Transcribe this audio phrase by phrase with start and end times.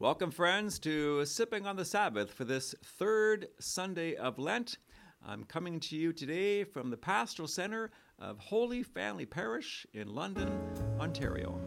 [0.00, 4.78] Welcome, friends, to Sipping on the Sabbath for this third Sunday of Lent.
[5.22, 10.48] I'm coming to you today from the Pastoral Center of Holy Family Parish in London,
[10.98, 11.60] Ontario.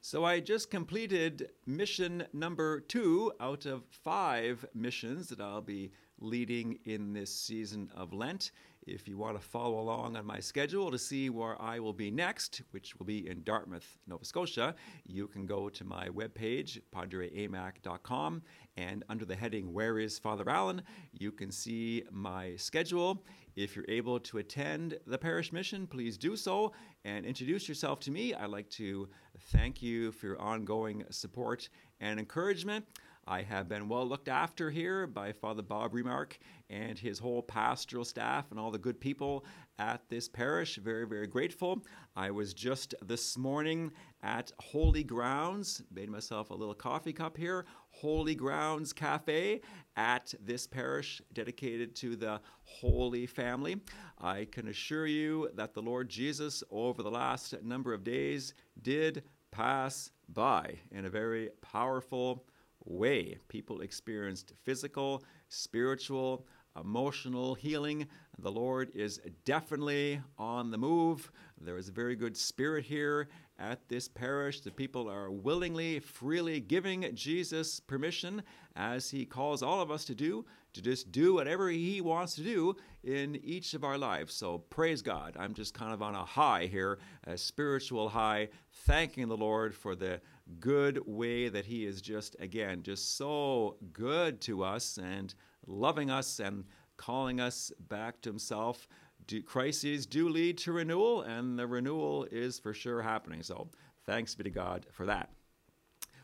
[0.00, 6.80] So, I just completed mission number two out of five missions that I'll be leading
[6.84, 8.50] in this season of Lent.
[8.86, 12.08] If you want to follow along on my schedule to see where I will be
[12.08, 18.42] next, which will be in Dartmouth, Nova Scotia, you can go to my webpage, padreamac.com,
[18.76, 23.24] and under the heading Where is Father Allen, you can see my schedule.
[23.56, 26.72] If you're able to attend the parish mission, please do so
[27.04, 28.34] and introduce yourself to me.
[28.34, 29.08] I'd like to
[29.50, 31.68] thank you for your ongoing support
[32.00, 32.84] and encouragement.
[33.28, 36.38] I have been well looked after here by Father Bob Remark
[36.70, 39.44] and his whole pastoral staff and all the good people
[39.80, 40.76] at this parish.
[40.76, 41.82] Very, very grateful.
[42.14, 43.90] I was just this morning
[44.22, 49.60] at Holy Grounds, made myself a little coffee cup here, Holy Grounds Cafe
[49.96, 53.80] at this parish dedicated to the Holy Family.
[54.20, 59.24] I can assure you that the Lord Jesus, over the last number of days, did
[59.50, 62.44] pass by in a very powerful
[62.86, 63.36] way.
[63.48, 66.46] People experienced physical, spiritual,
[66.78, 68.06] emotional healing.
[68.38, 71.30] The Lord is definitely on the move.
[71.60, 73.28] There is a very good spirit here
[73.58, 74.60] at this parish.
[74.60, 78.42] The people are willingly, freely giving Jesus permission,
[78.76, 82.42] as He calls all of us to do, to just do whatever He wants to
[82.42, 84.34] do in each of our lives.
[84.34, 85.34] So praise God.
[85.38, 88.48] I'm just kind of on a high here, a spiritual high,
[88.84, 90.20] thanking the Lord for the
[90.60, 95.34] good way that He is just, again, just so good to us and
[95.66, 96.64] loving us and
[96.96, 98.88] calling us back to Himself.
[99.26, 103.42] Do, crises do lead to renewal, and the renewal is for sure happening.
[103.42, 103.68] So
[104.04, 105.30] thanks be to God for that.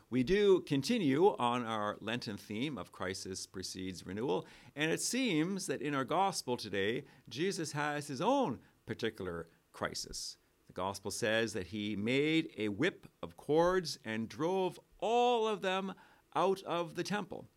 [0.09, 5.81] We do continue on our Lenten theme of crisis precedes renewal, and it seems that
[5.81, 10.37] in our gospel today, Jesus has his own particular crisis.
[10.67, 15.93] The gospel says that he made a whip of cords and drove all of them
[16.35, 17.47] out of the temple.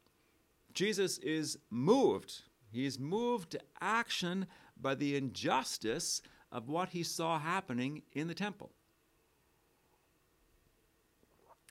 [0.75, 2.43] Jesus is moved.
[2.71, 4.47] He is moved to action
[4.77, 6.21] by the injustice
[6.53, 8.73] of what he saw happening in the temple.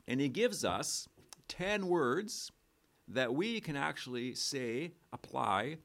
[0.07, 1.07] And he gives us
[1.47, 2.51] 10 words
[3.07, 5.77] that we can actually say, apply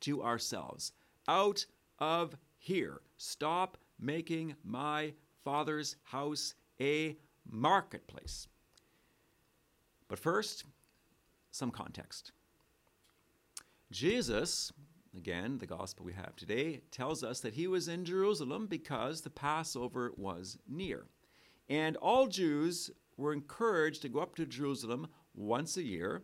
[0.00, 0.92] to ourselves.
[1.28, 1.66] Out
[1.98, 3.00] of here.
[3.16, 5.12] Stop making my
[5.44, 7.16] father's house a
[7.50, 8.48] marketplace.
[10.08, 10.64] But first,
[11.50, 12.32] some context.
[13.90, 14.72] Jesus,
[15.16, 19.30] again, the gospel we have today, tells us that he was in Jerusalem because the
[19.30, 21.06] Passover was near.
[21.68, 26.22] And all Jews were encouraged to go up to Jerusalem once a year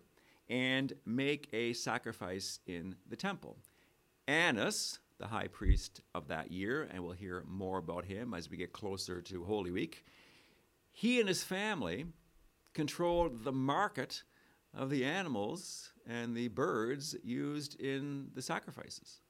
[0.48, 3.56] and make a sacrifice in the temple.
[4.26, 8.58] Annas, the high priest of that year, and we'll hear more about him as we
[8.58, 10.04] get closer to Holy Week,
[10.92, 12.04] he and his family
[12.74, 14.22] controlled the market
[14.74, 19.20] of the animals and the birds used in the sacrifices.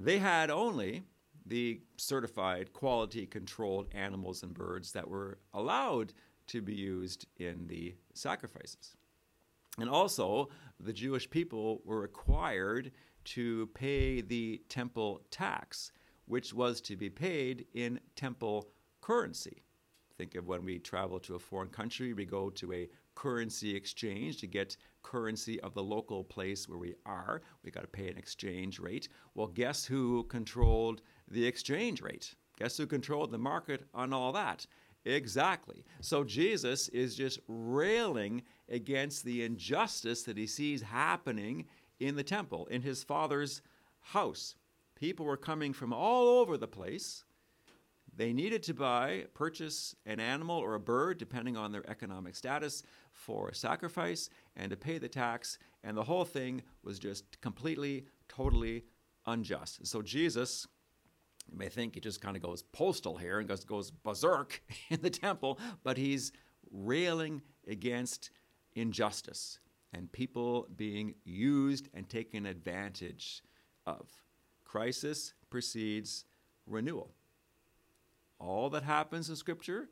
[0.00, 1.02] They had only
[1.44, 6.14] the certified quality controlled animals and birds that were allowed
[6.46, 8.96] to be used in the sacrifices.
[9.78, 10.48] And also,
[10.80, 12.90] the Jewish people were required
[13.24, 15.92] to pay the temple tax,
[16.26, 18.68] which was to be paid in temple
[19.00, 19.62] currency.
[20.16, 24.38] Think of when we travel to a foreign country, we go to a currency exchange
[24.38, 27.42] to get currency of the local place where we are.
[27.64, 29.08] We got to pay an exchange rate.
[29.34, 32.34] Well, guess who controlled the exchange rate?
[32.58, 34.66] Guess who controlled the market on all that?
[35.04, 35.84] Exactly.
[36.00, 41.66] So Jesus is just railing against the injustice that he sees happening
[42.06, 43.62] in the temple, in his father's
[44.00, 44.56] house.
[44.94, 47.24] People were coming from all over the place
[48.14, 52.82] they needed to buy, purchase an animal or a bird, depending on their economic status,
[53.10, 55.58] for a sacrifice and to pay the tax.
[55.82, 58.84] And the whole thing was just completely, totally
[59.26, 59.86] unjust.
[59.86, 60.66] So Jesus,
[61.50, 65.00] you may think he just kind of goes postal here and goes, goes berserk in
[65.00, 66.32] the temple, but he's
[66.70, 68.30] railing against
[68.74, 69.58] injustice
[69.92, 73.42] and people being used and taken advantage
[73.86, 74.08] of.
[74.64, 76.24] Crisis precedes
[76.66, 77.12] renewal.
[78.38, 79.88] All that happens in Scripture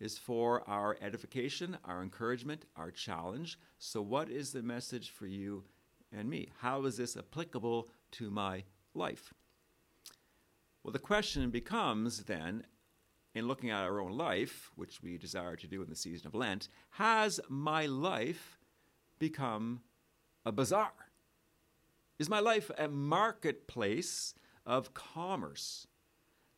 [0.00, 3.58] is for our edification, our encouragement, our challenge.
[3.78, 5.64] So, what is the message for you
[6.12, 6.50] and me?
[6.60, 8.64] How is this applicable to my
[8.94, 9.32] life?
[10.82, 12.64] Well, the question becomes then
[13.34, 16.34] in looking at our own life, which we desire to do in the season of
[16.34, 18.55] Lent, has my life
[19.18, 19.80] become
[20.44, 20.92] a bazaar?
[22.18, 24.34] Is my life a marketplace
[24.64, 25.86] of commerce,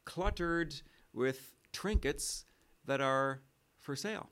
[0.05, 0.82] cluttered
[1.12, 2.44] with trinkets
[2.84, 3.43] that are
[3.76, 4.31] for sale?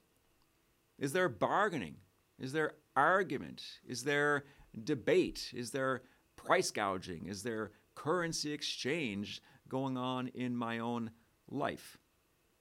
[0.99, 1.97] Is there bargaining?
[2.39, 3.63] Is there argument?
[3.87, 4.45] Is there
[4.85, 5.53] debate?
[5.55, 6.03] Is there
[6.37, 7.27] price gouging?
[7.27, 11.11] Is there currency exchange going on in my own
[11.51, 11.99] life?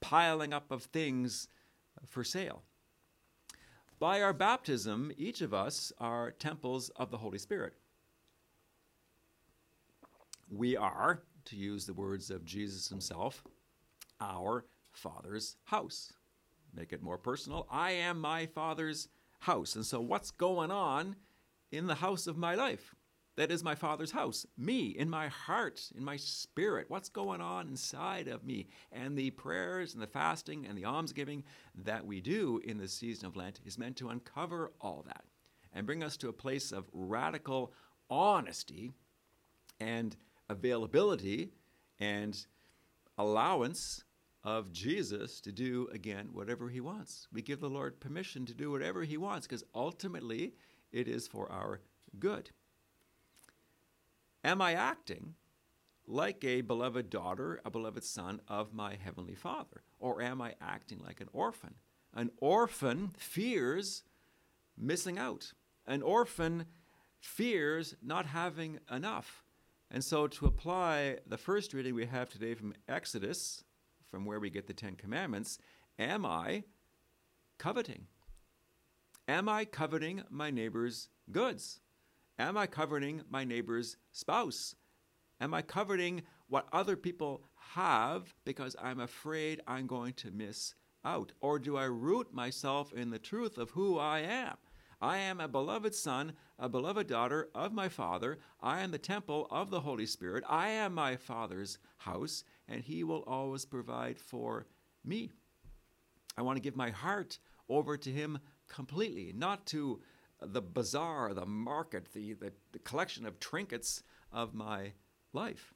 [0.02, 1.48] Piling up of things
[2.06, 2.64] for sale.
[4.06, 7.74] By our baptism, each of us are temples of the Holy Spirit.
[10.48, 13.44] We are, to use the words of Jesus himself,
[14.22, 16.14] our Father's house.
[16.72, 17.66] Make it more personal.
[17.72, 19.08] I am my Father's
[19.40, 19.76] house.
[19.76, 21.16] And so, what's going on
[21.72, 22.94] in the house of my life?
[23.38, 24.46] That is my Father's house.
[24.58, 26.90] Me, in my heart, in my spirit.
[26.90, 28.68] What's going on inside of me?
[28.92, 31.44] And the prayers and the fasting and the almsgiving
[31.84, 35.26] that we do in the season of Lent is meant to uncover all that
[35.74, 37.74] and bring us to a place of radical
[38.10, 38.94] honesty
[39.82, 40.16] and
[40.50, 41.52] availability
[42.00, 42.46] and
[43.18, 44.04] allowance
[44.44, 47.28] of Jesus to do again whatever he wants.
[47.34, 50.54] We give the Lord permission to do whatever he wants because ultimately
[50.94, 51.82] it is for our
[52.20, 52.52] good.
[54.46, 55.34] Am I acting
[56.06, 59.82] like a beloved daughter, a beloved son of my heavenly Father?
[59.98, 61.74] Or am I acting like an orphan?
[62.14, 64.04] An orphan fears
[64.78, 65.54] missing out.
[65.88, 66.68] An orphan
[67.20, 69.44] fears not having enough.
[69.90, 73.64] And so, to apply the first reading we have today from Exodus,
[74.06, 75.58] from where we get the Ten Commandments,
[75.98, 76.66] am I
[77.58, 78.06] coveting?
[79.28, 81.80] Am I coveting my neighbor's goods?
[82.38, 84.76] Am I coveting my neighbor's spouse?
[85.40, 87.44] Am I coveting what other people
[87.74, 91.32] have because I'm afraid I'm going to miss out?
[91.40, 94.56] Or do I root myself in the truth of who I am?
[95.02, 98.40] I am a beloved son, a beloved daughter of my Father.
[98.62, 100.44] I am the temple of the Holy Spirit.
[100.50, 104.66] I am my Father's house, and He will always provide for
[105.04, 105.32] me.
[106.38, 107.40] I want to give my heart
[107.70, 110.02] over to Him completely, not to
[110.42, 114.92] the bazaar, the market, the, the, the collection of trinkets of my
[115.34, 115.74] life.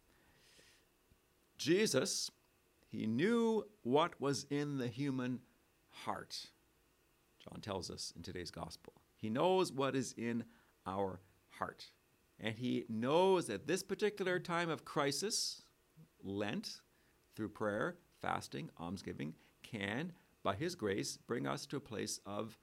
[1.57, 2.31] Jesus,
[2.87, 5.39] He knew what was in the human
[5.89, 6.45] heart.
[7.39, 8.93] John tells us in today's gospel.
[9.15, 10.43] He knows what is in
[10.85, 11.19] our
[11.49, 11.91] heart.
[12.39, 15.61] And he knows that this particular time of crisis,
[16.23, 16.79] Lent,
[17.35, 20.13] through prayer, fasting, almsgiving, can,
[20.43, 22.57] by his grace, bring us to a place of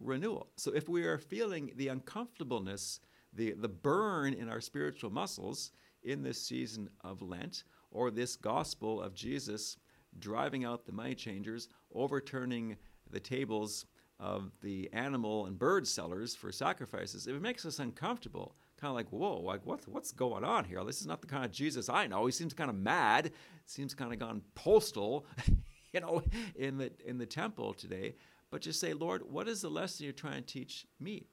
[0.00, 0.48] renewal.
[0.56, 3.00] So if we are feeling the uncomfortableness,
[3.32, 5.72] the, the burn in our spiritual muscles
[6.02, 9.76] in this season of Lent, or this gospel of Jesus
[10.18, 12.76] driving out the money changers, overturning
[13.10, 13.86] the tables
[14.20, 18.96] of the animal and bird sellers for sacrifices, if it makes us uncomfortable, kind of
[18.96, 20.82] like, whoa, like what, what's going on here?
[20.84, 22.26] This is not the kind of Jesus I know.
[22.26, 23.32] He seems kind of mad,
[23.66, 25.26] seems kind of gone postal,
[25.92, 26.22] you know,
[26.56, 28.14] in the in the temple today.
[28.50, 31.26] But just say, Lord, what is the lesson you're trying to teach me?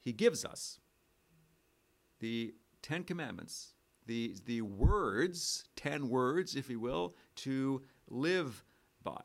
[0.00, 0.80] He gives us
[2.20, 3.74] the Ten Commandments,
[4.06, 8.64] the the words, ten words, if you will, to live
[9.02, 9.20] by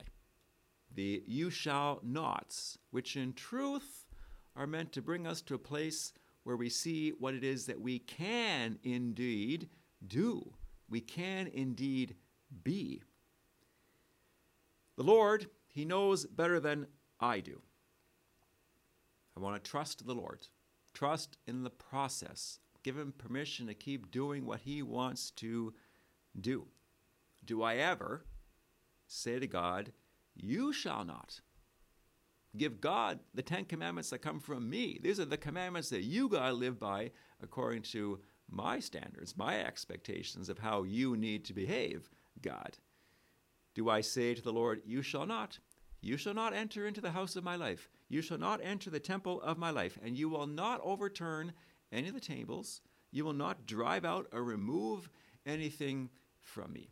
[0.95, 4.06] the you shall nots, which in truth
[4.56, 6.13] are meant to bring us to a place
[6.44, 9.69] where we see what it is that we can indeed
[10.06, 10.54] do.
[10.90, 12.16] We can indeed
[12.63, 13.01] be.
[14.97, 16.87] The Lord, He knows better than
[17.19, 17.61] I do.
[19.35, 20.47] I want to trust the Lord,
[20.94, 25.73] trust in the process, give Him permission to keep doing what He wants to
[26.40, 26.68] do.
[27.45, 28.25] Do I ever
[29.07, 29.94] say to God,
[30.35, 31.42] you shall not.
[32.57, 34.99] Give God the Ten Commandments that come from me.
[35.01, 37.11] These are the commandments that you got to live by
[37.42, 42.09] according to my standards, my expectations of how you need to behave,
[42.42, 42.78] God.
[43.73, 45.59] Do I say to the Lord, You shall not?
[46.01, 47.90] You shall not enter into the house of my life.
[48.09, 51.54] You shall not enter the temple of my life, and you will not overturn
[51.92, 52.81] any of the tables.
[53.11, 55.09] You will not drive out or remove
[55.45, 56.09] anything
[56.40, 56.90] from me.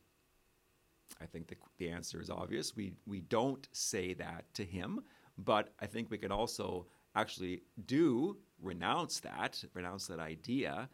[1.22, 2.76] I think the, the answer is obvious.
[2.76, 5.02] We, we don't say that to him,
[5.38, 10.90] but I think we can also actually do renounce that, renounce that idea,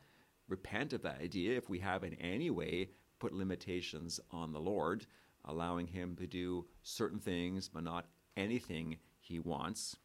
[0.47, 2.89] repent of that idea if we have in any way
[3.19, 5.05] put limitations on the Lord,
[5.45, 9.97] allowing him to do certain things, but not anything he wants.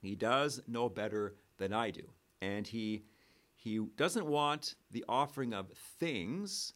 [0.00, 2.10] He does know better than I do.
[2.40, 3.04] And he,
[3.54, 6.72] he doesn't want the offering of things,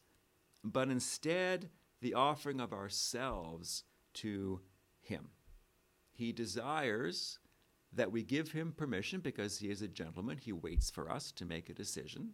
[0.63, 1.69] but instead
[2.01, 3.83] the offering of ourselves
[4.13, 4.61] to
[5.01, 5.29] Him.
[6.11, 7.39] He desires
[7.93, 10.37] that we give Him permission because He is a gentleman.
[10.37, 12.33] He waits for us to make a decision.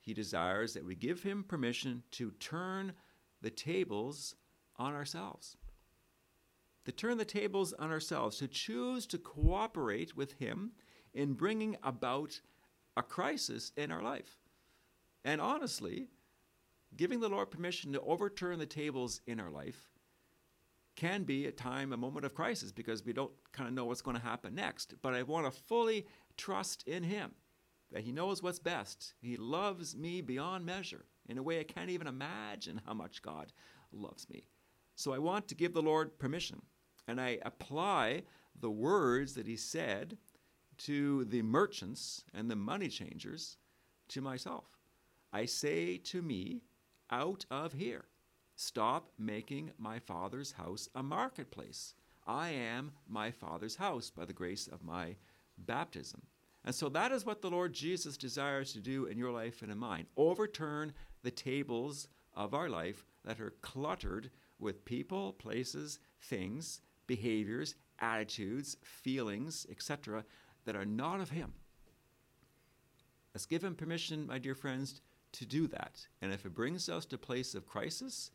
[0.00, 2.92] He desires that we give Him permission to turn
[3.40, 4.34] the tables
[4.76, 5.56] on ourselves.
[6.84, 10.72] To turn the tables on ourselves, to choose to cooperate with Him
[11.14, 12.40] in bringing about
[12.96, 14.38] a crisis in our life.
[15.24, 16.08] And honestly,
[16.96, 19.88] giving the Lord permission to overturn the tables in our life
[20.96, 24.02] can be a time, a moment of crisis because we don't kind of know what's
[24.02, 24.94] going to happen next.
[25.02, 27.32] But I want to fully trust in Him
[27.90, 29.14] that He knows what's best.
[29.20, 33.52] He loves me beyond measure in a way I can't even imagine how much God
[33.92, 34.44] loves me.
[34.96, 36.62] So I want to give the Lord permission
[37.06, 38.22] and I apply
[38.60, 40.16] the words that He said
[40.78, 43.56] to the merchants and the money changers
[44.08, 44.64] to myself.
[45.32, 46.62] I say to me,
[47.10, 48.04] out of here.
[48.56, 51.94] Stop making my Father's house a marketplace.
[52.26, 55.16] I am my Father's house by the grace of my
[55.58, 56.22] baptism.
[56.64, 59.70] And so that is what the Lord Jesus desires to do in your life and
[59.70, 66.80] in mine overturn the tables of our life that are cluttered with people, places, things,
[67.06, 70.24] behaviors, attitudes, feelings, etc.,
[70.64, 71.52] that are not of Him.
[73.34, 75.00] Let's give Him permission, my dear friends,
[75.32, 76.06] to do that.
[76.22, 78.30] And if it brings us to a place of crisis,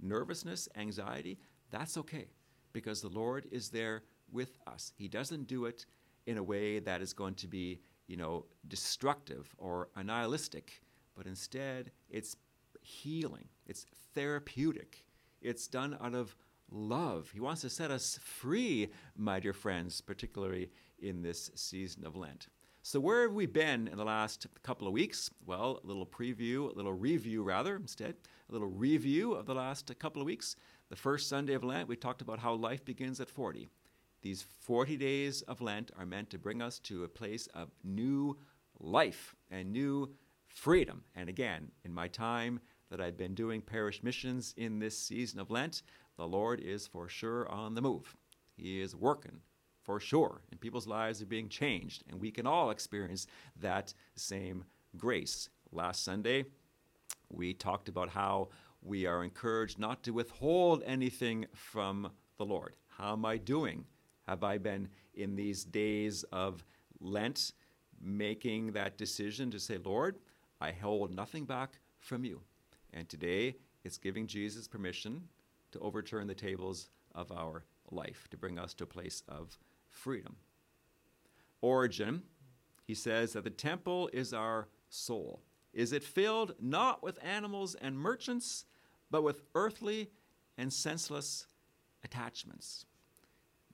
[0.00, 1.38] nervousness, anxiety,
[1.70, 2.26] that's okay
[2.72, 4.92] because the Lord is there with us.
[4.96, 5.86] He doesn't do it
[6.26, 10.82] in a way that is going to be, you know, destructive or nihilistic,
[11.16, 12.36] but instead it's
[12.82, 15.04] healing, it's therapeutic,
[15.40, 16.34] it's done out of
[16.70, 17.30] love.
[17.32, 20.70] He wants to set us free, my dear friends, particularly
[21.00, 22.48] in this season of Lent.
[22.82, 25.30] So, where have we been in the last couple of weeks?
[25.44, 28.14] Well, a little preview, a little review rather, instead,
[28.48, 30.56] a little review of the last couple of weeks.
[30.88, 33.68] The first Sunday of Lent, we talked about how life begins at 40.
[34.22, 38.38] These 40 days of Lent are meant to bring us to a place of new
[38.78, 40.14] life and new
[40.48, 41.04] freedom.
[41.14, 45.50] And again, in my time that I've been doing parish missions in this season of
[45.50, 45.82] Lent,
[46.16, 48.16] the Lord is for sure on the move.
[48.56, 49.40] He is working
[49.82, 53.26] for sure, and people's lives are being changed, and we can all experience
[53.60, 54.64] that same
[54.96, 55.48] grace.
[55.72, 56.44] Last Sunday,
[57.30, 58.48] we talked about how
[58.82, 62.74] we are encouraged not to withhold anything from the Lord.
[62.88, 63.84] How am I doing?
[64.26, 66.64] Have I been in these days of
[67.00, 67.52] Lent
[68.00, 70.18] making that decision to say, Lord,
[70.60, 72.40] I hold nothing back from you?
[72.92, 75.28] And today, it's giving Jesus permission
[75.72, 80.36] to overturn the tables of our life, to bring us to a place of freedom.
[81.60, 82.22] Origen,
[82.84, 85.40] he says that the temple is our soul.
[85.72, 88.64] Is it filled not with animals and merchants,
[89.10, 90.10] but with earthly
[90.58, 91.46] and senseless
[92.04, 92.86] attachments?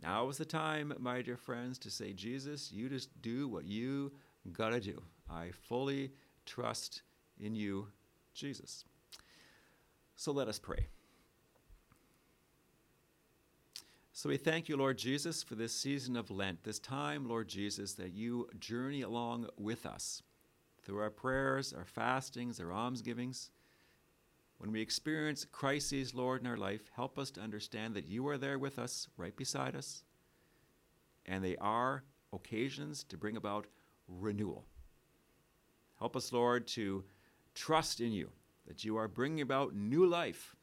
[0.02, 4.12] Now is the time, my dear friends, to say, Jesus, you just do what you
[4.52, 5.02] gotta do.
[5.30, 6.12] I fully
[6.44, 7.02] trust
[7.40, 7.88] in you,
[8.34, 8.84] Jesus.
[10.16, 10.86] So let us pray.
[14.12, 17.92] So we thank you, Lord Jesus, for this season of Lent, this time, Lord Jesus,
[17.94, 20.22] that you journey along with us
[20.82, 23.50] through our prayers, our fastings, our almsgivings.
[24.56, 28.38] When we experience crises, Lord, in our life, help us to understand that you are
[28.38, 30.02] there with us, right beside us,
[31.26, 33.66] and they are occasions to bring about
[34.08, 34.64] renewal.
[35.98, 37.04] Help us, Lord, to
[37.54, 38.30] trust in you,
[38.66, 40.54] that you are bringing about new life,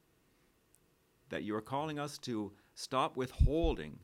[1.30, 4.00] that you are calling us to Stop withholding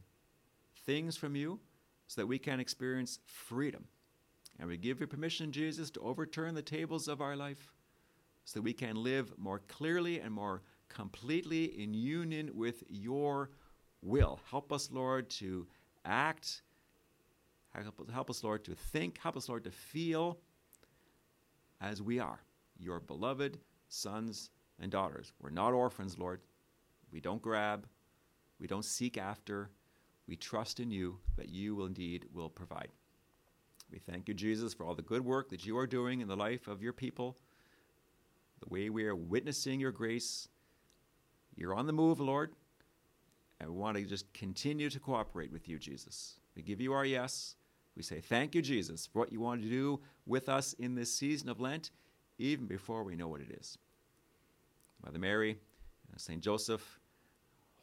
[0.86, 1.60] things from you
[2.08, 3.86] so that we can experience freedom.
[4.60, 7.74] And we give you permission, Jesus, to overturn the tables of our life
[8.46, 13.50] so that we can live more clearly and more completely in union with your
[14.02, 14.40] will.
[14.50, 15.68] Help us, Lord, to
[16.06, 16.62] act.
[18.12, 19.18] Help us, Lord, to think.
[19.20, 20.40] Help us, Lord, to feel
[21.82, 22.40] as we are,
[22.78, 23.58] your beloved
[23.90, 25.34] sons and daughters.
[25.40, 26.40] We're not orphans, Lord.
[27.12, 27.86] We don't grab.
[28.60, 29.70] We don't seek after.
[30.28, 32.90] We trust in you that you will indeed will provide.
[33.92, 36.38] We thank you, Jesus, for all the good work that you are doing in the
[36.38, 37.38] life of your people,
[38.60, 40.48] the way we are witnessing your grace.
[41.56, 42.54] You're on the move, Lord.
[43.60, 46.36] And we want to just continue to cooperate with you, Jesus.
[46.56, 47.56] We give you our yes.
[47.98, 51.14] We say thank you, Jesus, for what you want to do with us in this
[51.14, 51.92] season of Lent,
[52.40, 53.78] even before we know what it is.
[55.06, 55.58] Mother Mary,
[56.12, 56.42] uh, St.
[56.42, 57.00] Joseph,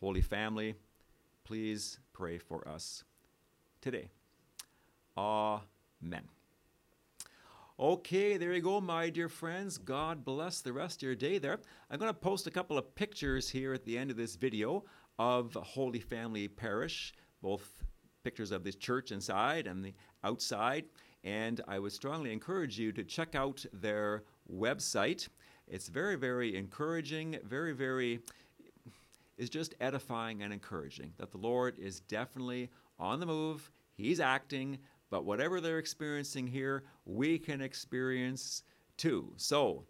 [0.01, 0.75] Holy Family,
[1.45, 3.05] please pray for us
[3.81, 4.09] today.
[5.17, 6.25] Amen.
[7.79, 9.77] Okay, there you go, my dear friends.
[9.77, 11.59] God bless the rest of your day there.
[11.91, 14.85] I'm going to post a couple of pictures here at the end of this video
[15.19, 17.85] of Holy Family Parish, both
[18.25, 19.95] pictures of this church inside and the
[20.25, 20.85] outside.
[21.23, 25.29] And I would strongly encourage you to check out their website.
[25.69, 28.21] It's very, very encouraging, very, very,
[29.37, 33.71] is just edifying and encouraging that the Lord is definitely on the move.
[33.95, 34.79] He's acting.
[35.11, 38.65] But whatever they're experiencing here, we can experience
[38.97, 39.33] too.
[39.37, 39.85] So,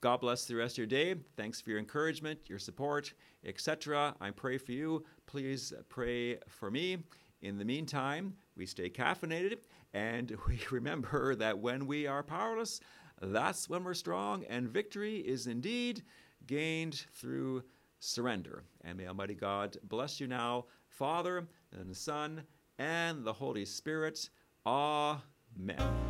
[0.00, 1.14] God bless the rest of your day.
[1.36, 3.12] Thanks for your encouragement, your support,
[3.44, 4.14] etc.
[4.20, 5.04] I pray for you.
[5.26, 6.98] Please pray for me.
[7.42, 9.58] In the meantime, we stay caffeinated
[9.92, 12.80] and we remember that when we are powerless,
[13.20, 16.02] that's when we're strong, and victory is indeed
[16.46, 17.62] gained through
[17.98, 18.64] surrender.
[18.82, 22.42] And may Almighty God bless you now, Father, and Son,
[22.78, 24.30] and the Holy Spirit.
[24.66, 26.09] Amen.